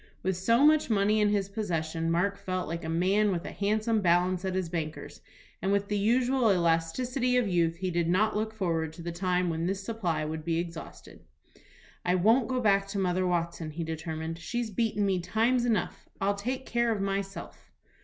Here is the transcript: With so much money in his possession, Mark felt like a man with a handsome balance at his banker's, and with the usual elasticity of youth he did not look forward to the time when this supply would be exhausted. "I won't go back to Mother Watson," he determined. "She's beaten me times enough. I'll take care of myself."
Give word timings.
With 0.23 0.35
so 0.35 0.65
much 0.65 0.89
money 0.89 1.19
in 1.21 1.29
his 1.29 1.47
possession, 1.47 2.09
Mark 2.09 2.35
felt 2.39 2.67
like 2.67 2.83
a 2.83 2.89
man 2.89 3.31
with 3.31 3.45
a 3.45 3.51
handsome 3.51 4.01
balance 4.01 4.43
at 4.43 4.55
his 4.55 4.67
banker's, 4.67 5.21
and 5.61 5.71
with 5.71 5.89
the 5.89 5.97
usual 5.99 6.49
elasticity 6.51 7.37
of 7.37 7.47
youth 7.47 7.75
he 7.75 7.91
did 7.91 8.09
not 8.09 8.35
look 8.35 8.51
forward 8.51 8.93
to 8.93 9.03
the 9.03 9.11
time 9.11 9.51
when 9.51 9.67
this 9.67 9.83
supply 9.83 10.25
would 10.25 10.43
be 10.43 10.57
exhausted. 10.57 11.23
"I 12.03 12.15
won't 12.15 12.47
go 12.47 12.59
back 12.59 12.87
to 12.87 12.97
Mother 12.97 13.27
Watson," 13.27 13.69
he 13.69 13.83
determined. 13.83 14.39
"She's 14.39 14.71
beaten 14.71 15.05
me 15.05 15.19
times 15.19 15.65
enough. 15.65 16.09
I'll 16.19 16.33
take 16.33 16.65
care 16.65 16.91
of 16.91 16.99
myself." 16.99 17.69